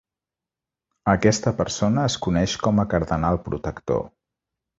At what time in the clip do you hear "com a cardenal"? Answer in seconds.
2.65-3.39